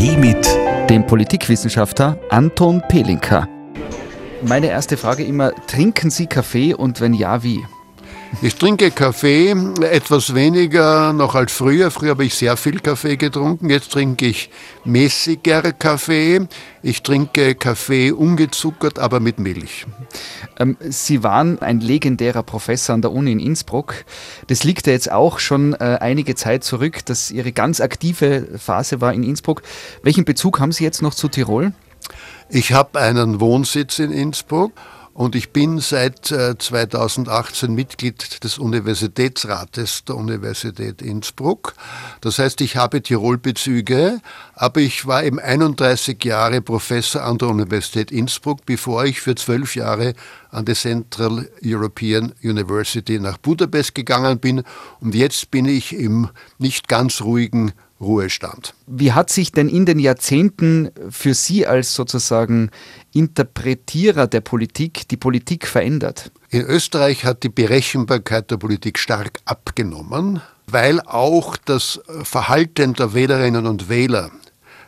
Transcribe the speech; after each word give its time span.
Kaffee 0.00 0.16
mit 0.16 0.58
dem 0.88 1.06
Politikwissenschaftler 1.06 2.18
Anton 2.30 2.82
Pelinka. 2.88 3.46
Meine 4.40 4.68
erste 4.68 4.96
Frage 4.96 5.24
immer, 5.24 5.52
trinken 5.66 6.08
Sie 6.08 6.26
Kaffee 6.26 6.72
und 6.72 7.02
wenn 7.02 7.12
ja, 7.12 7.42
wie? 7.42 7.62
Ich 8.42 8.54
trinke 8.54 8.90
Kaffee 8.90 9.54
etwas 9.82 10.34
weniger 10.34 11.12
noch 11.12 11.34
als 11.34 11.52
früher. 11.52 11.90
Früher 11.90 12.10
habe 12.10 12.24
ich 12.24 12.34
sehr 12.34 12.56
viel 12.56 12.80
Kaffee 12.80 13.16
getrunken. 13.16 13.68
Jetzt 13.68 13.92
trinke 13.92 14.26
ich 14.26 14.50
mäßiger 14.84 15.72
Kaffee. 15.72 16.46
Ich 16.82 17.02
trinke 17.02 17.54
Kaffee 17.54 18.12
ungezuckert, 18.12 18.98
aber 18.98 19.20
mit 19.20 19.38
Milch. 19.38 19.84
Ähm, 20.58 20.78
Sie 20.80 21.22
waren 21.22 21.60
ein 21.60 21.80
legendärer 21.80 22.42
Professor 22.42 22.94
an 22.94 23.02
der 23.02 23.12
Uni 23.12 23.32
in 23.32 23.40
Innsbruck. 23.40 23.94
Das 24.46 24.64
liegt 24.64 24.86
ja 24.86 24.94
jetzt 24.94 25.12
auch 25.12 25.38
schon 25.38 25.74
äh, 25.74 25.98
einige 26.00 26.34
Zeit 26.34 26.64
zurück, 26.64 27.04
dass 27.04 27.30
Ihre 27.30 27.52
ganz 27.52 27.80
aktive 27.80 28.58
Phase 28.58 29.02
war 29.02 29.12
in 29.12 29.22
Innsbruck. 29.22 29.60
Welchen 30.02 30.24
Bezug 30.24 30.60
haben 30.60 30.72
Sie 30.72 30.84
jetzt 30.84 31.02
noch 31.02 31.14
zu 31.14 31.28
Tirol? 31.28 31.72
Ich 32.48 32.72
habe 32.72 33.00
einen 33.00 33.40
Wohnsitz 33.40 33.98
in 33.98 34.12
Innsbruck 34.12 34.72
und 35.20 35.34
ich 35.34 35.50
bin 35.50 35.80
seit 35.80 36.28
2018 36.28 37.68
äh, 37.68 37.72
Mitglied 37.74 38.42
des 38.42 38.56
Universitätsrates 38.56 40.06
der 40.06 40.16
Universität 40.16 41.02
Innsbruck. 41.02 41.74
Das 42.22 42.38
heißt, 42.38 42.62
ich 42.62 42.76
habe 42.76 43.02
Tirolbezüge, 43.02 44.22
aber 44.54 44.80
ich 44.80 45.06
war 45.06 45.22
eben 45.22 45.38
31 45.38 46.24
Jahre 46.24 46.62
Professor 46.62 47.22
an 47.22 47.36
der 47.36 47.48
Universität 47.48 48.10
Innsbruck, 48.10 48.64
bevor 48.64 49.04
ich 49.04 49.20
für 49.20 49.34
zwölf 49.34 49.76
Jahre 49.76 50.14
an 50.50 50.64
die 50.64 50.72
Central 50.72 51.50
European 51.62 52.32
University 52.42 53.20
nach 53.20 53.36
Budapest 53.36 53.94
gegangen 53.94 54.38
bin. 54.38 54.62
Und 55.00 55.14
jetzt 55.14 55.50
bin 55.50 55.66
ich 55.66 55.94
im 55.94 56.30
nicht 56.56 56.88
ganz 56.88 57.20
ruhigen 57.20 57.74
Ruhestand. 58.00 58.74
Wie 58.86 59.12
hat 59.12 59.30
sich 59.30 59.52
denn 59.52 59.68
in 59.68 59.84
den 59.84 59.98
Jahrzehnten 59.98 60.90
für 61.10 61.34
Sie 61.34 61.66
als 61.66 61.94
sozusagen 61.94 62.70
Interpretierer 63.12 64.26
der 64.26 64.40
Politik 64.40 65.06
die 65.08 65.16
Politik 65.16 65.66
verändert? 65.66 66.32
In 66.48 66.62
Österreich 66.62 67.24
hat 67.24 67.42
die 67.42 67.48
Berechenbarkeit 67.48 68.50
der 68.50 68.56
Politik 68.56 68.98
stark 68.98 69.40
abgenommen, 69.44 70.40
weil 70.66 71.00
auch 71.00 71.56
das 71.56 72.00
Verhalten 72.22 72.94
der 72.94 73.14
Wählerinnen 73.14 73.66
und 73.66 73.88
Wähler 73.88 74.30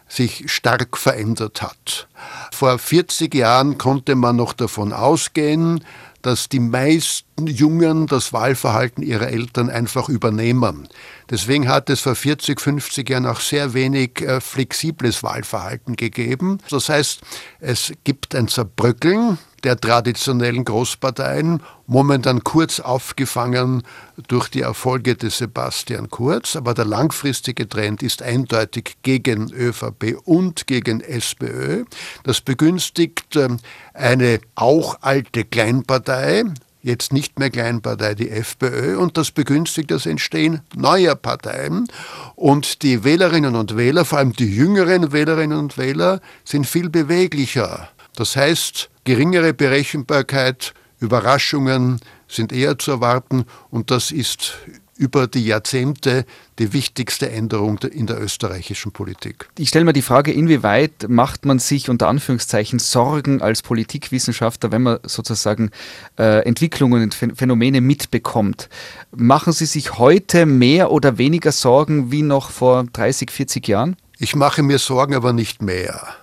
sich 0.08 0.50
stark 0.52 0.98
verändert 0.98 1.62
hat. 1.62 2.08
Vor 2.52 2.78
40 2.78 3.34
Jahren 3.34 3.78
konnte 3.78 4.14
man 4.14 4.36
noch 4.36 4.52
davon 4.52 4.92
ausgehen, 4.92 5.84
dass 6.22 6.48
die 6.48 6.60
meisten 6.60 7.46
Jungen 7.46 8.06
das 8.06 8.32
Wahlverhalten 8.32 9.02
ihrer 9.02 9.28
Eltern 9.28 9.68
einfach 9.68 10.08
übernehmen. 10.08 10.88
Deswegen 11.30 11.68
hat 11.68 11.90
es 11.90 12.00
vor 12.00 12.14
40, 12.14 12.60
50 12.60 13.08
Jahren 13.10 13.26
auch 13.26 13.40
sehr 13.40 13.74
wenig 13.74 14.22
äh, 14.22 14.40
flexibles 14.40 15.22
Wahlverhalten 15.22 15.96
gegeben. 15.96 16.58
Das 16.70 16.88
heißt, 16.88 17.20
es 17.60 17.92
gibt 18.04 18.34
ein 18.34 18.48
Zerbröckeln 18.48 19.38
der 19.64 19.78
traditionellen 19.78 20.64
Großparteien, 20.64 21.62
momentan 21.86 22.42
kurz 22.44 22.80
aufgefangen 22.80 23.82
durch 24.28 24.48
die 24.48 24.62
Erfolge 24.62 25.14
des 25.14 25.38
Sebastian 25.38 26.10
Kurz. 26.10 26.56
Aber 26.56 26.74
der 26.74 26.84
langfristige 26.84 27.68
Trend 27.68 28.02
ist 28.02 28.22
eindeutig 28.22 28.96
gegen 29.02 29.52
ÖVP 29.52 30.16
und 30.24 30.66
gegen 30.66 31.00
SPÖ. 31.00 31.84
Das 32.24 32.40
begünstigt 32.40 33.36
ähm, 33.36 33.58
eine 33.94 34.40
auch 34.54 34.98
alte 35.00 35.44
Kleinpartei, 35.44 36.44
jetzt 36.82 37.12
nicht 37.12 37.38
mehr 37.38 37.50
Kleinpartei, 37.50 38.14
die 38.14 38.30
FPÖ, 38.30 38.96
und 38.96 39.16
das 39.16 39.30
begünstigt 39.30 39.90
das 39.90 40.06
Entstehen 40.06 40.60
neuer 40.74 41.14
Parteien. 41.14 41.86
Und 42.34 42.82
die 42.82 43.04
Wählerinnen 43.04 43.54
und 43.54 43.76
Wähler, 43.76 44.04
vor 44.04 44.18
allem 44.18 44.32
die 44.32 44.54
jüngeren 44.54 45.12
Wählerinnen 45.12 45.58
und 45.58 45.78
Wähler, 45.78 46.20
sind 46.44 46.66
viel 46.66 46.88
beweglicher. 46.88 47.88
Das 48.16 48.36
heißt, 48.36 48.90
geringere 49.04 49.54
Berechenbarkeit, 49.54 50.74
Überraschungen 51.00 52.00
sind 52.28 52.52
eher 52.52 52.78
zu 52.78 52.92
erwarten 52.92 53.44
und 53.70 53.90
das 53.90 54.10
ist 54.10 54.56
über 54.96 55.26
die 55.26 55.44
Jahrzehnte 55.44 56.24
die 56.58 56.72
wichtigste 56.72 57.30
Änderung 57.30 57.78
in 57.78 58.06
der 58.06 58.22
österreichischen 58.22 58.92
Politik. 58.92 59.48
Ich 59.58 59.70
stelle 59.70 59.84
mir 59.84 59.92
die 59.92 60.02
Frage, 60.02 60.32
inwieweit 60.32 61.08
macht 61.08 61.44
man 61.44 61.58
sich 61.58 61.90
unter 61.90 62.08
Anführungszeichen 62.08 62.78
Sorgen 62.78 63.42
als 63.42 63.62
Politikwissenschaftler, 63.62 64.70
wenn 64.70 64.82
man 64.82 64.98
sozusagen 65.04 65.70
äh, 66.18 66.44
Entwicklungen 66.46 67.02
und 67.02 67.14
Phänomene 67.14 67.80
mitbekommt? 67.80 68.68
Machen 69.10 69.52
Sie 69.52 69.66
sich 69.66 69.98
heute 69.98 70.46
mehr 70.46 70.92
oder 70.92 71.18
weniger 71.18 71.52
Sorgen 71.52 72.12
wie 72.12 72.22
noch 72.22 72.50
vor 72.50 72.84
30, 72.84 73.30
40 73.30 73.66
Jahren? 73.66 73.96
Ich 74.18 74.36
mache 74.36 74.62
mir 74.62 74.78
Sorgen, 74.78 75.14
aber 75.14 75.32
nicht 75.32 75.62
mehr. 75.62 76.14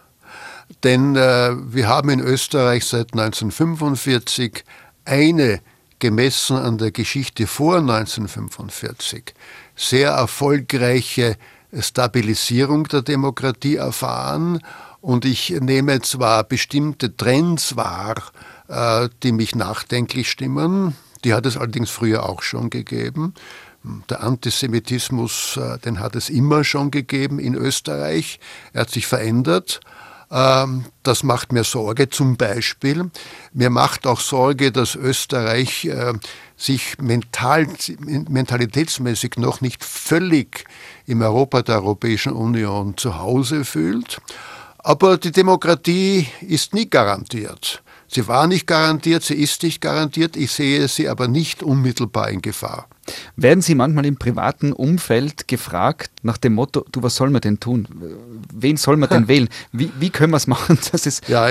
Denn 0.84 1.16
äh, 1.16 1.56
wir 1.56 1.88
haben 1.88 2.10
in 2.10 2.20
Österreich 2.20 2.86
seit 2.86 3.14
1945 3.14 4.64
eine 5.06 5.62
gemessen 6.00 6.58
an 6.58 6.78
der 6.78 6.92
Geschichte 6.92 7.48
vor 7.48 7.78
1945 7.78 9.34
sehr 9.76 10.12
erfolgreiche 10.12 11.38
Stabilisierung 11.78 12.86
der 12.86 13.02
Demokratie 13.02 13.76
erfahren. 13.76 14.62
Und 15.02 15.26
ich 15.26 15.50
nehme 15.50 16.02
zwar 16.02 16.44
bestimmte 16.44 17.16
Trends 17.16 17.76
wahr, 17.76 18.16
äh, 18.68 19.10
die 19.24 19.32
mich 19.32 19.56
nachdenklich 19.56 20.30
stimmen, 20.30 20.96
die 21.24 21.34
hat 21.34 21.46
es 21.46 21.58
allerdings 21.58 21.90
früher 21.90 22.28
auch 22.28 22.42
schon 22.42 22.70
gegeben. 22.70 23.34
Der 24.10 24.24
Antisemitismus, 24.24 25.58
äh, 25.58 25.78
den 25.80 26.00
hat 26.00 26.16
es 26.16 26.30
immer 26.30 26.64
schon 26.64 26.92
gegeben 26.92 27.40
in 27.40 27.56
Österreich. 27.56 28.40
Er 28.74 28.82
hat 28.82 28.90
sich 28.90 29.08
verändert. 29.08 29.80
Ähm, 30.32 30.86
das 31.04 31.24
macht 31.24 31.52
mir 31.52 31.64
Sorge 31.64 32.10
zum 32.10 32.38
Beispiel. 32.38 33.10
Mir 33.54 33.70
macht 33.70 34.06
auch 34.06 34.20
Sorge, 34.20 34.72
dass 34.72 34.96
Österreich 34.96 35.86
äh, 35.86 36.14
sich 36.56 36.98
mental, 37.00 37.68
mentalitätsmäßig 37.98 39.38
noch 39.38 39.62
nicht 39.62 39.84
völlig 39.84 40.66
im 41.06 41.22
Europa 41.22 41.62
der 41.64 41.78
Europäischen 41.78 42.34
Union 42.34 42.96
zu 42.98 43.18
Hause 43.18 43.66
fühlt. 43.66 44.22
Aber 44.78 45.18
die 45.18 45.32
Demokratie 45.32 46.28
ist 46.42 46.74
nie 46.74 46.90
garantiert. 46.90 47.82
Sie 48.12 48.28
war 48.28 48.48
nicht 48.48 48.66
garantiert, 48.66 49.24
sie 49.24 49.36
ist 49.36 49.62
nicht 49.62 49.82
garantiert, 49.82 50.36
ich 50.36 50.52
sehe 50.52 50.88
sie 50.88 51.08
aber 51.08 51.28
nicht 51.28 51.62
unmittelbar 51.62 52.30
in 52.30 52.42
Gefahr. 52.42 52.88
Werden 53.36 53.62
Sie 53.62 53.76
manchmal 53.76 54.06
im 54.06 54.18
privaten 54.18 54.74
Umfeld 54.74 55.48
gefragt 55.48 56.12
nach 56.24 56.38
dem 56.38 56.54
Motto, 56.54 56.86
du, 56.92 57.04
was 57.04 57.16
soll 57.16 57.30
man 57.30 57.42
denn 57.42 57.60
tun? 57.60 57.88
Wen 58.52 58.78
soll 58.78 58.98
man 58.98 59.10
denn 59.10 59.28
wählen? 59.28 59.50
Wie, 59.72 59.92
wie 60.00 60.10
können 60.10 60.32
wir 60.34 60.38
es 60.38 60.48
machen? 60.48 60.80
Dass 60.92 61.06
es 61.06 61.22
ja, 61.28 61.50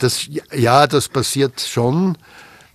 das, 0.00 0.28
ja, 0.52 0.86
das 0.86 1.08
passiert 1.08 1.60
schon. 1.60 2.18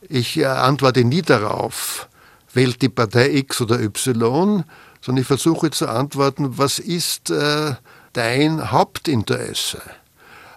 Ich 0.08 0.38
äh, 0.38 0.46
antworte 0.46 1.04
nie 1.04 1.22
darauf, 1.22 2.08
wählt 2.54 2.82
die 2.82 2.90
Partei 2.90 3.30
X 3.36 3.62
oder 3.62 3.80
Y, 3.82 4.64
sondern 5.02 5.22
ich 5.22 5.28
versuche 5.28 5.70
zu 5.70 5.88
antworten, 5.88 6.58
was 6.58 6.80
ist 6.80 7.30
äh, 7.30 7.76
dein 8.14 8.72
Hauptinteresse? 8.72 9.82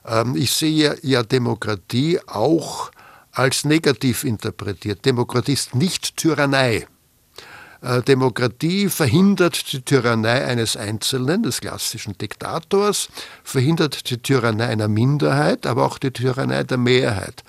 Ähm, 0.04 0.36
ich 0.36 0.52
sehe 0.52 0.96
ja 1.02 1.22
Demokratie 1.22 2.20
auch 2.26 2.90
als 3.32 3.64
negativ 3.64 4.24
interpretiert. 4.24 5.04
Demokratie 5.04 5.52
ist 5.52 5.74
nicht 5.74 6.16
Tyrannei. 6.16 6.86
Äh, 7.82 8.02
Demokratie 8.02 8.88
verhindert 8.88 9.72
die 9.72 9.82
Tyrannei 9.82 10.44
eines 10.46 10.76
Einzelnen, 10.76 11.42
des 11.42 11.60
klassischen 11.60 12.16
Diktators, 12.16 13.08
verhindert 13.42 14.08
die 14.08 14.18
Tyrannei 14.18 14.68
einer 14.68 14.88
Minderheit, 14.88 15.66
aber 15.66 15.84
auch 15.84 15.98
die 15.98 16.10
Tyrannei 16.10 16.62
der 16.64 16.78
Mehrheit. 16.78 17.42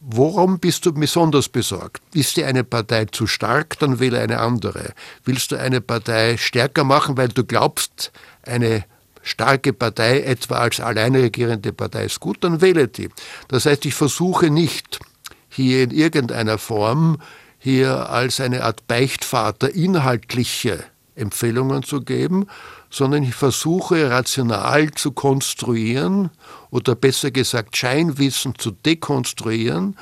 Worum 0.00 0.58
bist 0.58 0.84
du 0.84 0.92
besonders 0.92 1.48
besorgt? 1.48 2.02
Ist 2.12 2.36
dir 2.36 2.46
eine 2.46 2.62
Partei 2.62 3.06
zu 3.06 3.26
stark, 3.26 3.78
dann 3.78 4.00
wähle 4.00 4.20
eine 4.20 4.38
andere. 4.38 4.92
Willst 5.24 5.50
du 5.50 5.56
eine 5.56 5.80
Partei 5.80 6.36
stärker 6.36 6.84
machen, 6.84 7.16
weil 7.16 7.28
du 7.28 7.42
glaubst, 7.42 8.12
eine 8.42 8.84
starke 9.24 9.72
Partei 9.72 10.20
etwa 10.20 10.58
als 10.58 10.78
alleine 10.78 11.22
regierende 11.22 11.72
Partei 11.72 12.04
ist 12.04 12.20
gut, 12.20 12.44
dann 12.44 12.60
wähle 12.60 12.86
die. 12.86 13.08
Das 13.48 13.66
heißt, 13.66 13.84
ich 13.86 13.94
versuche 13.94 14.50
nicht 14.50 15.00
hier 15.48 15.82
in 15.82 15.90
irgendeiner 15.90 16.58
Form 16.58 17.18
hier 17.58 18.10
als 18.10 18.40
eine 18.40 18.62
Art 18.62 18.86
Beichtvater 18.86 19.74
inhaltliche 19.74 20.84
Empfehlungen 21.16 21.82
zu 21.82 22.02
geben, 22.02 22.46
sondern 22.90 23.22
ich 23.22 23.34
versuche 23.34 24.10
rational 24.10 24.90
zu 24.92 25.12
konstruieren 25.12 26.30
oder 26.70 26.94
besser 26.94 27.30
gesagt 27.30 27.76
Scheinwissen 27.76 28.54
zu 28.58 28.70
dekonstruieren, 28.70 29.96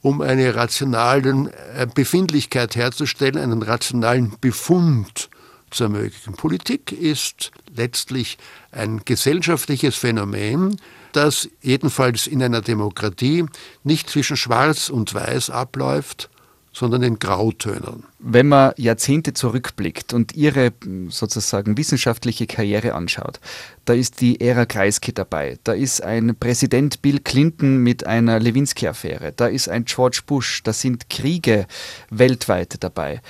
um 0.00 0.20
eine 0.20 0.54
rationale 0.54 1.50
äh, 1.74 1.86
Befindlichkeit 1.92 2.76
herzustellen, 2.76 3.36
einen 3.36 3.62
rationalen 3.62 4.34
Befund 4.40 5.28
zu 5.70 5.84
ermöglichen. 5.84 6.34
Politik 6.34 6.92
ist 6.92 7.52
letztlich 7.74 8.38
ein 8.72 9.02
gesellschaftliches 9.04 9.96
Phänomen, 9.96 10.80
das 11.12 11.48
jedenfalls 11.62 12.26
in 12.26 12.42
einer 12.42 12.60
Demokratie 12.60 13.46
nicht 13.84 14.10
zwischen 14.10 14.36
Schwarz 14.36 14.88
und 14.88 15.14
Weiß 15.14 15.50
abläuft, 15.50 16.30
sondern 16.78 17.02
in 17.02 17.18
Grautönen. 17.18 18.04
Wenn 18.20 18.48
man 18.48 18.72
Jahrzehnte 18.76 19.32
zurückblickt 19.34 20.12
und 20.12 20.34
Ihre 20.34 20.72
sozusagen 21.08 21.76
wissenschaftliche 21.76 22.46
Karriere 22.46 22.94
anschaut, 22.94 23.40
da 23.84 23.94
ist 23.94 24.20
die 24.20 24.40
Ära 24.40 24.66
Kreisky 24.66 25.12
dabei, 25.12 25.58
da 25.64 25.72
ist 25.72 26.02
ein 26.02 26.36
Präsident 26.38 27.02
Bill 27.02 27.18
Clinton 27.20 27.78
mit 27.78 28.06
einer 28.06 28.38
Lewinsky-Affäre, 28.38 29.32
da 29.34 29.46
ist 29.46 29.68
ein 29.68 29.86
George 29.86 30.20
Bush, 30.26 30.62
da 30.62 30.72
sind 30.72 31.10
Kriege 31.10 31.66
weltweit 32.10 32.76
dabei. 32.80 33.22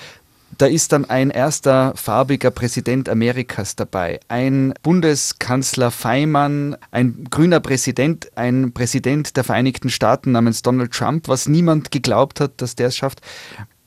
Da 0.56 0.66
ist 0.66 0.92
dann 0.92 1.04
ein 1.04 1.30
erster 1.30 1.92
farbiger 1.94 2.50
Präsident 2.50 3.08
Amerikas 3.08 3.76
dabei, 3.76 4.18
ein 4.28 4.72
Bundeskanzler 4.82 5.90
Feimann, 5.90 6.76
ein 6.90 7.26
grüner 7.30 7.60
Präsident, 7.60 8.30
ein 8.34 8.72
Präsident 8.72 9.36
der 9.36 9.44
Vereinigten 9.44 9.90
Staaten 9.90 10.32
namens 10.32 10.62
Donald 10.62 10.92
Trump, 10.92 11.28
was 11.28 11.48
niemand 11.48 11.90
geglaubt 11.90 12.40
hat, 12.40 12.52
dass 12.62 12.76
der 12.76 12.88
es 12.88 12.96
schafft. 12.96 13.20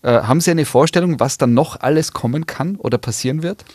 Äh, 0.04 0.22
haben 0.22 0.40
Sie 0.40 0.52
eine 0.52 0.66
Vorstellung, 0.66 1.20
was 1.20 1.38
dann 1.38 1.54
noch 1.54 1.80
alles 1.80 2.14
kommen 2.14 2.46
kann 2.46 2.76
oder 2.76 2.98
passieren 2.98 3.44
wird? 3.44 3.66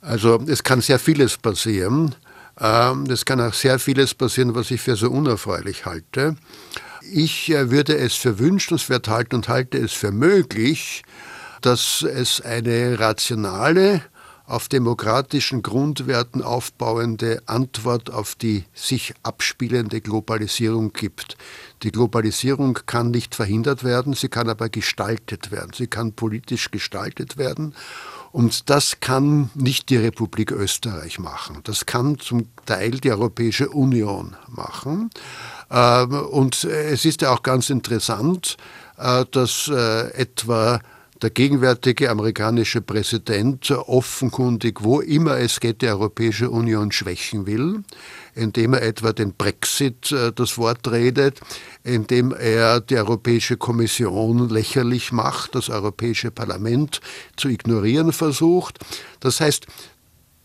Also 0.00 0.42
es 0.46 0.62
kann 0.62 0.80
sehr 0.80 0.98
vieles 0.98 1.36
passieren. 1.36 2.14
Ähm, 2.60 3.04
es 3.04 3.24
kann 3.24 3.40
auch 3.40 3.54
sehr 3.54 3.78
vieles 3.78 4.14
passieren, 4.14 4.54
was 4.54 4.70
ich 4.70 4.80
für 4.80 4.96
so 4.96 5.10
unerfreulich 5.10 5.86
halte. 5.86 6.36
Ich 7.12 7.50
äh, 7.50 7.70
würde 7.70 7.96
es 7.96 8.14
für 8.14 8.38
wünschenswert 8.38 9.08
halten 9.08 9.36
und 9.36 9.48
halte 9.48 9.78
es 9.78 9.92
für 9.92 10.12
möglich, 10.12 11.02
dass 11.60 12.02
es 12.02 12.40
eine 12.40 12.98
rationale, 12.98 14.02
auf 14.50 14.68
demokratischen 14.68 15.62
Grundwerten 15.62 16.42
aufbauende 16.42 17.40
Antwort 17.46 18.10
auf 18.10 18.34
die 18.34 18.64
sich 18.74 19.14
abspielende 19.22 20.00
Globalisierung 20.00 20.92
gibt. 20.92 21.36
Die 21.84 21.92
Globalisierung 21.92 22.78
kann 22.84 23.12
nicht 23.12 23.36
verhindert 23.36 23.84
werden, 23.84 24.12
sie 24.12 24.28
kann 24.28 24.48
aber 24.48 24.68
gestaltet 24.68 25.52
werden, 25.52 25.72
sie 25.72 25.86
kann 25.86 26.14
politisch 26.14 26.72
gestaltet 26.72 27.36
werden. 27.36 27.74
Und 28.32 28.70
das 28.70 28.98
kann 29.00 29.50
nicht 29.54 29.88
die 29.88 29.96
Republik 29.96 30.50
Österreich 30.50 31.18
machen. 31.18 31.60
Das 31.64 31.86
kann 31.86 32.18
zum 32.18 32.48
Teil 32.66 32.92
die 32.92 33.10
Europäische 33.10 33.70
Union 33.70 34.36
machen. 34.48 35.10
Ähm, 35.70 36.12
und 36.12 36.64
es 36.64 37.04
ist 37.04 37.22
ja 37.22 37.32
auch 37.32 37.42
ganz 37.42 37.70
interessant, 37.70 38.56
äh, 38.98 39.24
dass 39.30 39.68
äh, 39.68 40.12
etwa 40.12 40.80
der 41.22 41.30
gegenwärtige 41.30 42.10
amerikanische 42.10 42.80
Präsident 42.80 43.70
offenkundig, 43.70 44.82
wo 44.82 45.00
immer 45.00 45.38
es 45.38 45.60
geht, 45.60 45.82
die 45.82 45.88
Europäische 45.88 46.50
Union 46.50 46.92
schwächen 46.92 47.46
will, 47.46 47.82
indem 48.34 48.74
er 48.74 48.82
etwa 48.82 49.12
den 49.12 49.34
Brexit 49.34 50.12
äh, 50.12 50.32
das 50.32 50.56
Wort 50.56 50.90
redet, 50.90 51.40
indem 51.84 52.32
er 52.32 52.80
die 52.80 52.96
Europäische 52.96 53.56
Kommission 53.56 54.48
lächerlich 54.48 55.12
macht, 55.12 55.54
das 55.54 55.68
Europäische 55.68 56.30
Parlament 56.30 57.00
zu 57.36 57.48
ignorieren 57.48 58.12
versucht. 58.12 58.78
Das 59.20 59.40
heißt, 59.40 59.66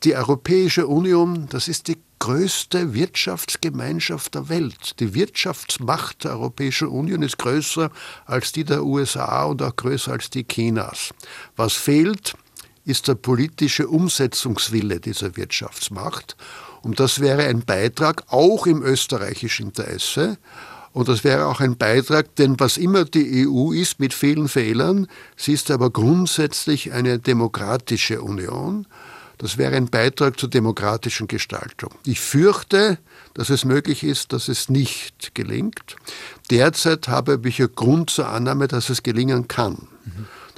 die 0.05 0.15
Europäische 0.15 0.85
Union, 0.85 1.47
das 1.49 1.67
ist 1.67 1.87
die 1.87 1.97
größte 2.19 2.93
Wirtschaftsgemeinschaft 2.93 4.35
der 4.35 4.49
Welt. 4.49 4.99
Die 4.99 5.15
Wirtschaftsmacht 5.15 6.23
der 6.23 6.33
Europäischen 6.33 6.89
Union 6.89 7.23
ist 7.23 7.39
größer 7.39 7.89
als 8.25 8.51
die 8.51 8.63
der 8.63 8.83
USA 8.83 9.45
und 9.45 9.63
auch 9.63 9.75
größer 9.75 10.11
als 10.11 10.29
die 10.29 10.47
Chinas. 10.47 11.09
Was 11.55 11.73
fehlt, 11.73 12.35
ist 12.85 13.07
der 13.07 13.15
politische 13.15 13.87
Umsetzungswille 13.87 14.99
dieser 14.99 15.35
Wirtschaftsmacht. 15.35 16.37
Und 16.83 16.99
das 16.99 17.19
wäre 17.19 17.45
ein 17.45 17.65
Beitrag 17.65 18.23
auch 18.27 18.67
im 18.67 18.83
österreichischen 18.83 19.67
Interesse. 19.67 20.37
Und 20.93 21.09
das 21.09 21.23
wäre 21.23 21.47
auch 21.47 21.61
ein 21.61 21.77
Beitrag, 21.77 22.35
denn 22.35 22.59
was 22.59 22.77
immer 22.77 23.05
die 23.05 23.47
EU 23.47 23.71
ist, 23.71 23.99
mit 23.99 24.13
vielen 24.13 24.47
Fehlern, 24.47 25.07
sie 25.35 25.53
ist 25.53 25.71
aber 25.71 25.89
grundsätzlich 25.89 26.93
eine 26.93 27.17
demokratische 27.17 28.21
Union. 28.21 28.85
Das 29.37 29.57
wäre 29.57 29.75
ein 29.75 29.87
Beitrag 29.87 30.39
zur 30.39 30.49
demokratischen 30.49 31.27
Gestaltung. 31.27 31.91
Ich 32.05 32.19
fürchte, 32.19 32.99
dass 33.33 33.49
es 33.49 33.65
möglich 33.65 34.03
ist, 34.03 34.33
dass 34.33 34.47
es 34.47 34.69
nicht 34.69 35.35
gelingt. 35.35 35.95
Derzeit 36.49 37.07
habe 37.07 37.39
ich 37.43 37.57
ja 37.57 37.67
Grund 37.67 38.09
zur 38.09 38.29
Annahme, 38.29 38.67
dass 38.67 38.89
es 38.89 39.03
gelingen 39.03 39.47
kann. 39.47 39.87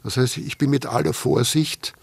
Das 0.03 0.17
heißt, 0.17 0.37
ich 0.37 0.57
bin 0.57 0.69
mit 0.69 0.85
aller 0.85 1.13
Vorsicht 1.13 1.93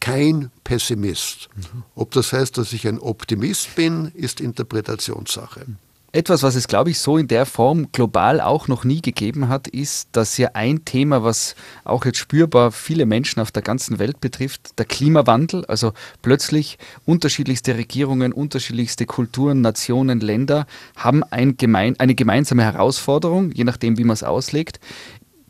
kein 0.00 0.50
Pessimist. 0.64 1.48
Ob 1.94 2.12
das 2.12 2.32
heißt, 2.32 2.56
dass 2.56 2.72
ich 2.72 2.86
ein 2.86 2.98
Optimist 2.98 3.74
bin, 3.74 4.10
ist 4.14 4.40
Interpretationssache. 4.40 5.66
Etwas, 6.10 6.42
was 6.42 6.54
es, 6.54 6.68
glaube 6.68 6.88
ich, 6.88 7.00
so 7.00 7.18
in 7.18 7.28
der 7.28 7.44
Form 7.44 7.92
global 7.92 8.40
auch 8.40 8.66
noch 8.66 8.82
nie 8.82 9.02
gegeben 9.02 9.50
hat, 9.50 9.68
ist, 9.68 10.08
dass 10.12 10.38
ja 10.38 10.52
ein 10.54 10.86
Thema, 10.86 11.22
was 11.22 11.54
auch 11.84 12.06
jetzt 12.06 12.16
spürbar 12.16 12.72
viele 12.72 13.04
Menschen 13.04 13.40
auf 13.40 13.50
der 13.50 13.60
ganzen 13.60 13.98
Welt 13.98 14.18
betrifft, 14.18 14.78
der 14.78 14.86
Klimawandel, 14.86 15.66
also 15.66 15.92
plötzlich 16.22 16.78
unterschiedlichste 17.04 17.76
Regierungen, 17.76 18.32
unterschiedlichste 18.32 19.04
Kulturen, 19.04 19.60
Nationen, 19.60 20.20
Länder 20.20 20.66
haben 20.96 21.24
ein 21.24 21.58
gemein, 21.58 21.94
eine 21.98 22.14
gemeinsame 22.14 22.64
Herausforderung, 22.64 23.52
je 23.52 23.64
nachdem, 23.64 23.98
wie 23.98 24.04
man 24.04 24.14
es 24.14 24.22
auslegt. 24.22 24.80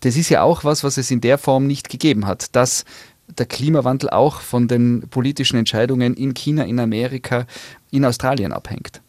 Das 0.01 0.17
ist 0.17 0.29
ja 0.29 0.43
auch 0.43 0.65
was, 0.65 0.83
was 0.83 0.99
es 0.99 1.13
in 1.13 1.21
der 1.21 1.39
Form 1.39 1.69
nicht 1.69 1.89
gegeben 1.89 2.27
hat, 2.27 2.57
dass 2.57 2.85
der 3.29 3.47
Klimawandel 3.47 4.11
auch 4.11 4.41
von 4.41 4.67
den 4.67 5.03
politischen 5.09 5.57
Entscheidungen 5.57 6.15
in 6.15 6.35
China, 6.35 6.65
in 6.65 6.81
Amerika, 6.81 7.47
in 7.93 8.05
Australien 8.05 8.53
abhängt. 8.53 9.03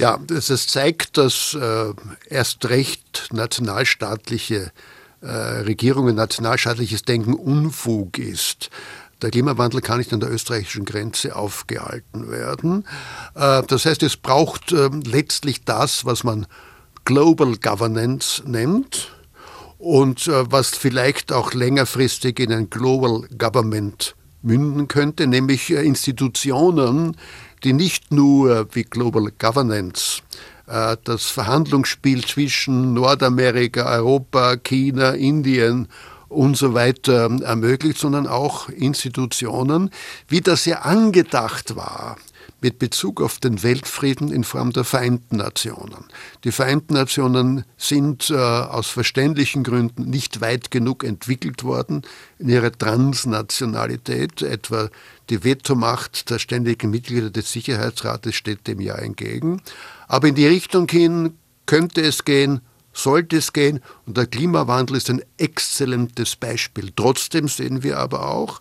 Ja, 0.00 0.18
das 0.26 0.66
zeigt, 0.66 1.18
dass 1.18 1.54
äh, 1.54 1.92
erst 2.28 2.68
recht 2.70 3.28
nationalstaatliche 3.32 4.72
äh, 5.20 5.26
Regierungen, 5.26 6.16
nationalstaatliches 6.16 7.02
Denken 7.02 7.34
Unfug 7.34 8.18
ist. 8.18 8.70
Der 9.20 9.30
Klimawandel 9.30 9.82
kann 9.82 9.98
nicht 9.98 10.14
an 10.14 10.20
der 10.20 10.32
österreichischen 10.32 10.86
Grenze 10.86 11.36
aufgehalten 11.36 12.30
werden. 12.30 12.86
Äh, 13.34 13.62
das 13.66 13.84
heißt, 13.84 14.02
es 14.02 14.16
braucht 14.16 14.72
äh, 14.72 14.88
letztlich 15.04 15.64
das, 15.64 16.06
was 16.06 16.24
man 16.24 16.46
Global 17.04 17.56
Governance 17.56 18.42
nennt 18.46 19.12
und 19.76 20.26
äh, 20.28 20.50
was 20.50 20.70
vielleicht 20.70 21.32
auch 21.32 21.52
längerfristig 21.52 22.40
in 22.40 22.52
ein 22.52 22.70
Global 22.70 23.28
Government 23.36 24.14
münden 24.42 24.88
könnte, 24.88 25.26
nämlich 25.26 25.70
äh, 25.70 25.84
Institutionen, 25.84 27.16
die 27.64 27.72
nicht 27.72 28.12
nur 28.12 28.68
wie 28.72 28.84
Global 28.84 29.30
Governance 29.38 30.22
äh, 30.66 30.96
das 31.04 31.26
Verhandlungsspiel 31.26 32.24
zwischen 32.24 32.94
Nordamerika, 32.94 33.84
Europa, 33.92 34.56
China, 34.56 35.10
Indien 35.10 35.88
und 36.28 36.56
so 36.56 36.74
weiter 36.74 37.28
ermöglicht, 37.42 37.98
sondern 37.98 38.26
auch 38.26 38.68
Institutionen, 38.68 39.90
wie 40.28 40.40
das 40.40 40.64
ja 40.64 40.80
angedacht 40.80 41.74
war 41.76 42.16
mit 42.60 42.78
Bezug 42.78 43.20
auf 43.20 43.38
den 43.38 43.62
Weltfrieden 43.62 44.32
in 44.32 44.44
Form 44.44 44.72
der 44.72 44.84
Vereinten 44.84 45.36
Nationen. 45.36 46.04
Die 46.44 46.52
Vereinten 46.52 46.94
Nationen 46.94 47.64
sind 47.76 48.30
äh, 48.30 48.34
aus 48.34 48.88
verständlichen 48.88 49.62
Gründen 49.62 50.10
nicht 50.10 50.40
weit 50.40 50.70
genug 50.70 51.04
entwickelt 51.04 51.64
worden 51.64 52.02
in 52.38 52.48
ihrer 52.48 52.72
Transnationalität. 52.72 54.42
Etwa 54.42 54.90
die 55.30 55.44
Vetomacht 55.44 56.30
der 56.30 56.38
ständigen 56.38 56.90
Mitglieder 56.90 57.30
des 57.30 57.52
Sicherheitsrates 57.52 58.34
steht 58.34 58.66
dem 58.66 58.80
ja 58.80 58.96
entgegen. 58.96 59.62
Aber 60.08 60.28
in 60.28 60.34
die 60.34 60.46
Richtung 60.46 60.88
hin 60.88 61.38
könnte 61.66 62.02
es 62.02 62.24
gehen, 62.24 62.60
sollte 62.92 63.36
es 63.36 63.52
gehen. 63.52 63.80
Und 64.06 64.16
der 64.16 64.26
Klimawandel 64.26 64.96
ist 64.96 65.08
ein 65.08 65.22
exzellentes 65.38 66.36
Beispiel. 66.36 66.92
Trotzdem 66.94 67.48
sehen 67.48 67.82
wir 67.82 67.98
aber 67.98 68.28
auch, 68.28 68.60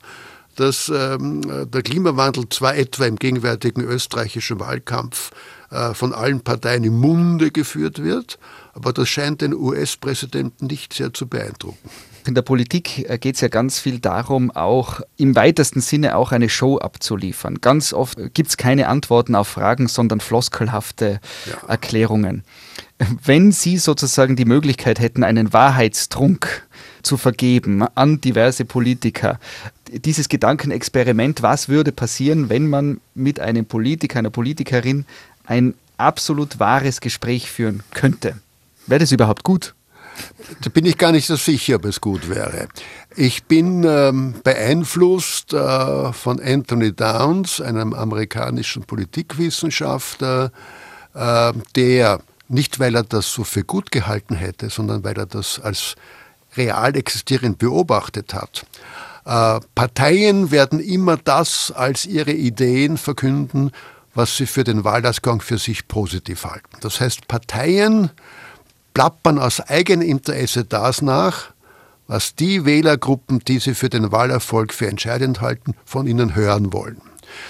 dass 0.60 0.92
ähm, 0.94 1.42
der 1.72 1.82
Klimawandel 1.82 2.50
zwar 2.50 2.76
etwa 2.76 3.06
im 3.06 3.16
gegenwärtigen 3.16 3.82
österreichischen 3.82 4.60
Wahlkampf 4.60 5.32
äh, 5.72 5.94
von 5.94 6.14
allen 6.14 6.42
Parteien 6.42 6.84
im 6.84 7.00
Munde 7.00 7.52
geführt 7.52 8.04
wird, 8.04 8.40
aber 8.74 8.92
das 8.92 9.08
scheint 9.08 9.42
den 9.42 9.54
US-Präsidenten 9.54 10.68
nicht 10.68 10.94
sehr 10.94 11.14
zu 11.14 11.28
beeindrucken. 11.28 11.90
In 12.28 12.36
der 12.36 12.42
Politik 12.42 13.10
äh, 13.10 13.18
geht 13.18 13.36
es 13.36 13.42
ja 13.42 13.48
ganz 13.48 13.80
viel 13.80 14.00
darum, 14.00 14.52
auch 14.52 15.00
im 15.16 15.36
weitesten 15.36 15.80
Sinne 15.80 16.16
auch 16.16 16.32
eine 16.32 16.50
Show 16.50 16.78
abzuliefern. 16.78 17.62
Ganz 17.62 17.94
oft 17.94 18.18
gibt 18.34 18.50
es 18.50 18.58
keine 18.58 18.88
Antworten 18.88 19.36
auf 19.36 19.48
Fragen, 19.48 19.88
sondern 19.88 20.20
floskelhafte 20.20 21.22
ja. 21.46 21.70
Erklärungen. 21.70 22.44
Wenn 23.24 23.54
Sie 23.54 23.78
sozusagen 23.78 24.36
die 24.36 24.46
Möglichkeit 24.46 25.00
hätten, 25.00 25.24
einen 25.24 25.54
Wahrheitstrunk 25.54 26.68
zu 27.02 27.16
vergeben 27.16 27.84
an 27.96 28.20
diverse 28.20 28.66
Politiker, 28.66 29.40
dieses 29.92 30.30
Gedankenexperiment, 30.30 31.42
was 31.42 31.70
würde 31.70 31.92
passieren, 31.92 32.50
wenn 32.50 32.68
man 32.68 33.02
mit 33.16 33.40
einem 33.40 33.66
Politiker, 33.66 34.20
einer 34.20 34.30
Politikerin 34.30 35.06
ein 35.46 35.74
absolut 35.98 36.60
wahres 36.60 37.02
Gespräch 37.02 37.50
führen 37.50 37.84
könnte? 37.92 38.38
Wäre 38.88 39.00
das 39.00 39.12
überhaupt 39.12 39.44
gut? 39.44 39.74
Da 40.62 40.70
bin 40.70 40.86
ich 40.86 40.98
gar 40.98 41.12
nicht 41.12 41.28
so 41.28 41.36
sicher, 41.36 41.76
ob 41.76 41.86
es 41.86 42.02
gut 42.02 42.30
wäre. 42.30 42.68
Ich 43.16 43.46
bin 43.46 43.84
ähm, 43.84 44.36
beeinflusst 44.44 45.54
äh, 45.54 46.12
von 46.12 46.42
Anthony 46.42 46.94
Downs, 46.94 47.62
einem 47.62 47.94
amerikanischen 47.94 48.84
Politikwissenschaftler, 48.84 50.52
äh, 51.14 51.54
der 51.76 52.20
nicht 52.50 52.80
weil 52.80 52.96
er 52.96 53.04
das 53.04 53.32
so 53.32 53.44
für 53.44 53.64
gut 53.64 53.92
gehalten 53.92 54.36
hätte, 54.36 54.70
sondern 54.70 55.04
weil 55.04 55.18
er 55.18 55.28
das 55.28 55.60
als 55.60 55.96
real 56.58 56.96
existierend 56.96 57.58
beobachtet 57.58 58.34
hat. 58.34 58.66
Äh, 59.26 59.60
Parteien 59.76 60.52
werden 60.52 60.80
immer 60.80 61.18
das 61.18 61.72
als 61.72 62.06
ihre 62.06 62.32
Ideen 62.32 62.98
verkünden, 62.98 63.72
was 64.16 64.38
sie 64.38 64.48
für 64.48 64.64
den 64.64 64.84
Wahlausgang 64.84 65.42
für 65.42 65.58
sich 65.58 65.88
positiv 65.88 66.46
halten. 66.46 66.78
Das 66.82 67.00
heißt, 67.00 67.28
Parteien 67.28 68.12
plappern 68.94 69.40
aus 69.40 69.62
eigenem 69.62 70.08
Interesse 70.08 70.66
das 70.66 71.02
nach, 71.02 71.52
was 72.08 72.34
die 72.34 72.66
Wählergruppen, 72.66 73.40
die 73.40 73.60
sie 73.60 73.76
für 73.76 73.90
den 73.90 74.12
Wahlerfolg 74.12 74.74
für 74.74 74.88
entscheidend 74.88 75.42
halten, 75.42 75.76
von 75.86 76.08
ihnen 76.08 76.36
hören 76.36 76.74
wollen. 76.74 77.02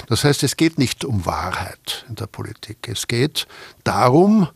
Das 0.08 0.26
heißt, 0.26 0.44
es 0.44 0.58
geht 0.58 0.78
nicht 0.78 1.06
um 1.06 1.26
Wahrheit 1.26 2.06
in 2.10 2.16
der 2.16 2.28
Politik. 2.28 2.90
Es 2.90 3.08
geht 3.08 3.48
darum, 3.86 4.50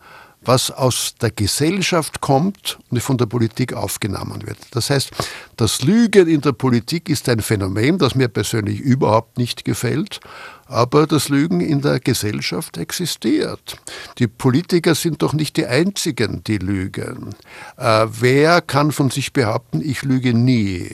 was 0.45 0.71
aus 0.71 1.15
der 1.21 1.31
Gesellschaft 1.31 2.21
kommt 2.21 2.79
und 2.89 3.01
von 3.01 3.17
der 3.17 3.25
Politik 3.25 3.73
aufgenommen 3.73 4.45
wird. 4.45 4.57
Das 4.71 4.89
heißt, 4.89 5.11
das 5.57 5.83
Lügen 5.83 6.27
in 6.27 6.41
der 6.41 6.51
Politik 6.51 7.09
ist 7.09 7.29
ein 7.29 7.41
Phänomen, 7.41 7.97
das 7.97 8.15
mir 8.15 8.27
persönlich 8.27 8.79
überhaupt 8.79 9.37
nicht 9.37 9.65
gefällt, 9.65 10.19
aber 10.65 11.07
das 11.07 11.29
Lügen 11.29 11.61
in 11.61 11.81
der 11.81 11.99
Gesellschaft 11.99 12.77
existiert. 12.77 13.77
Die 14.17 14.27
Politiker 14.27 14.95
sind 14.95 15.21
doch 15.21 15.33
nicht 15.33 15.57
die 15.57 15.65
Einzigen, 15.65 16.43
die 16.43 16.57
lügen. 16.57 17.35
Äh, 17.77 18.07
wer 18.09 18.61
kann 18.61 18.91
von 18.91 19.09
sich 19.09 19.33
behaupten, 19.33 19.81
ich 19.83 20.03
lüge 20.03 20.33
nie? 20.33 20.89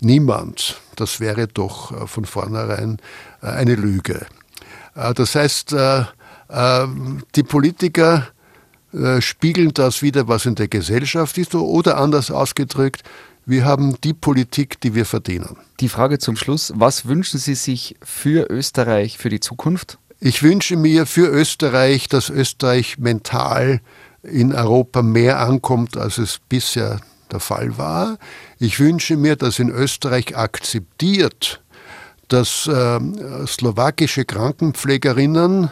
Niemand. 0.00 0.80
Das 0.96 1.20
wäre 1.20 1.46
doch 1.46 1.92
äh, 1.92 2.06
von 2.06 2.24
vornherein 2.24 2.98
äh, 3.42 3.46
eine 3.46 3.74
Lüge. 3.74 4.26
Äh, 4.94 5.14
das 5.14 5.34
heißt, 5.34 5.74
die 7.36 7.42
Politiker 7.44 8.26
äh, 8.92 9.20
spiegeln 9.20 9.72
das 9.74 10.02
wieder, 10.02 10.28
was 10.28 10.46
in 10.46 10.54
der 10.54 10.68
Gesellschaft 10.68 11.38
ist, 11.38 11.54
oder 11.54 11.98
anders 11.98 12.30
ausgedrückt, 12.30 13.02
wir 13.46 13.64
haben 13.64 13.96
die 14.02 14.12
Politik, 14.12 14.80
die 14.80 14.94
wir 14.94 15.06
verdienen. 15.06 15.56
Die 15.80 15.88
Frage 15.88 16.18
zum 16.18 16.36
Schluss, 16.36 16.72
was 16.76 17.06
wünschen 17.06 17.38
Sie 17.38 17.54
sich 17.54 17.96
für 18.02 18.50
Österreich 18.50 19.18
für 19.18 19.28
die 19.28 19.40
Zukunft? 19.40 19.98
Ich 20.20 20.42
wünsche 20.42 20.76
mir 20.76 21.06
für 21.06 21.26
Österreich, 21.28 22.06
dass 22.08 22.28
Österreich 22.28 22.98
mental 22.98 23.80
in 24.22 24.52
Europa 24.52 25.02
mehr 25.02 25.40
ankommt, 25.40 25.96
als 25.96 26.18
es 26.18 26.40
bisher 26.48 27.00
der 27.32 27.40
Fall 27.40 27.78
war. 27.78 28.18
Ich 28.58 28.78
wünsche 28.78 29.16
mir, 29.16 29.36
dass 29.36 29.58
in 29.58 29.70
Österreich 29.70 30.36
akzeptiert, 30.36 31.62
dass 32.28 32.66
äh, 32.66 33.00
slowakische 33.46 34.24
Krankenpflegerinnen 34.24 35.70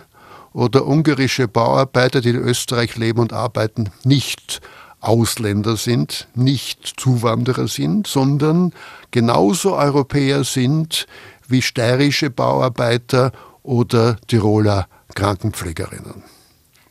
oder 0.53 0.87
ungarische 0.87 1.49
Bauarbeiter, 1.49 2.21
die 2.21 2.31
in 2.31 2.37
Österreich 2.37 2.97
leben 2.97 3.21
und 3.21 3.33
arbeiten, 3.33 3.91
nicht 4.05 4.61
Ausländer 5.01 5.77
sind, 5.77 6.29
nicht 6.35 6.95
Zuwanderer 6.97 7.69
sind, 7.69 8.07
sondern 8.07 8.73
genauso 9.11 9.77
Europäer 9.77 10.45
sind 10.45 11.07
wie 11.47 11.63
steirische 11.63 12.31
Bauarbeiter 12.31 13.33
oder 13.63 14.17
Tiroler 14.27 14.89
Krankenpflegerinnen. 15.15 16.25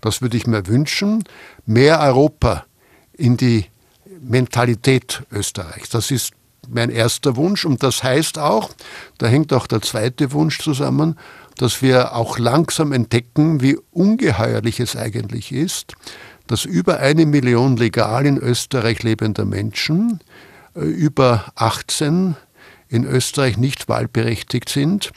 Das 0.02 0.22
würde 0.22 0.38
ich 0.38 0.48
mir 0.48 0.68
wünschen. 0.68 1.24
Mehr 1.66 2.00
Europa 2.00 2.66
in 3.14 3.36
die 3.38 3.66
Mentalität 4.22 5.24
Österreichs. 5.32 5.90
Das 5.90 6.12
ist 6.12 6.32
mein 6.70 6.90
erster 6.90 7.36
Wunsch 7.36 7.66
und 7.66 7.84
das 7.84 8.04
heißt 8.04 8.40
auch, 8.40 8.72
da 9.18 9.28
hängt 9.28 9.54
auch 9.54 9.68
der 9.68 9.82
zweite 9.82 10.32
Wunsch 10.34 10.60
zusammen, 10.60 11.18
dass 11.58 11.82
wir 11.82 12.16
auch 12.16 12.38
langsam 12.38 12.92
entdecken, 12.92 13.62
wie 13.62 13.78
ungeheuerlich 13.92 14.80
es 14.80 14.96
eigentlich 14.96 15.52
ist, 15.52 15.94
dass 16.48 16.66
über 16.66 17.00
eine 17.00 17.26
Million 17.26 17.78
legal 17.78 18.26
in 18.26 18.38
Österreich 18.38 19.04
lebender 19.04 19.46
Menschen 19.46 20.22
äh, 20.76 20.82
über 20.82 21.52
18 21.56 22.36
in 22.90 23.04
Österreich 23.04 23.58
nicht 23.58 23.90
wahlberechtigt 23.90 24.70
sind, 24.70 25.12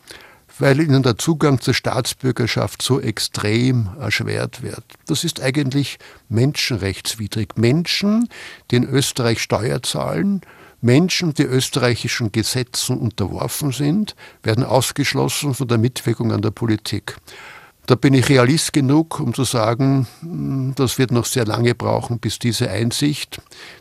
weil 0.59 0.81
ihnen 0.81 1.03
der 1.03 1.17
Zugang 1.17 1.61
zur 1.61 1.75
Staatsbürgerschaft 1.75 2.83
so 2.83 3.01
extrem 3.01 3.91
erschwert 3.99 4.63
wird. 4.63 4.85
Das 5.07 5.25
ist 5.25 5.41
eigentlich 5.41 5.99
menschenrechtswidrig. 6.29 7.57
Menschen, 7.57 8.29
die 8.71 8.77
in 8.77 8.85
Österreich 8.89 9.41
Steuer 9.41 9.83
zahlen, 9.83 10.43
Menschen, 10.81 11.35
die 11.35 11.43
österreichischen 11.43 12.33
Gesetzen 12.33 12.99
unterworfen 12.99 13.73
sind, 13.73 14.15
werden 14.43 14.65
ausgeschlossen 14.65 15.55
von 15.55 15.69
der 15.69 15.79
Mitwirkung 15.79 16.33
an 16.33 16.43
der 16.43 16.51
Politik. 16.51 17.17
Da 17.87 17.97
bin 17.97 18.15
ich 18.15 18.29
realist 18.29 18.73
genug, 18.73 19.19
um 19.21 19.35
zu 19.35 19.45
sagen, 19.45 20.07
hm, 20.21 20.75
das 20.77 20.99
wird 20.99 21.11
noch 21.11 21.25
sehr 21.25 21.45
lange 21.45 21.75
brauchen, 21.75 22.19
bis 22.19 22.39
diese 22.39 22.71
Einsicht, 22.71 23.41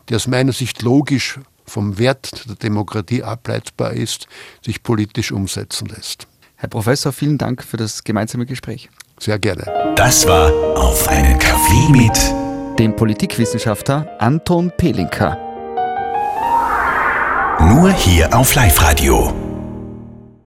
die 0.09 0.15
aus 0.15 0.27
meiner 0.27 0.51
Sicht 0.51 0.81
logisch 0.81 1.39
vom 1.65 1.99
Wert 1.99 2.47
der 2.47 2.55
Demokratie 2.55 3.23
ableitbar 3.23 3.93
ist, 3.93 4.27
sich 4.65 4.81
politisch 4.81 5.31
umsetzen 5.31 5.87
lässt. 5.87 6.27
Herr 6.55 6.69
Professor, 6.69 7.13
vielen 7.13 7.37
Dank 7.37 7.63
für 7.63 7.77
das 7.77 8.03
gemeinsame 8.03 8.45
Gespräch. 8.45 8.89
Sehr 9.19 9.37
gerne. 9.37 9.93
Das 9.95 10.27
war 10.27 10.51
auf 10.75 11.07
einen 11.07 11.37
Kaffee 11.37 11.89
mit 11.89 12.79
dem 12.79 12.95
Politikwissenschaftler 12.95 14.09
Anton 14.19 14.71
Pelinka. 14.75 15.48
Nur 17.59 17.91
hier 17.91 18.33
auf 18.33 18.55
Live-Radio. 18.55 19.48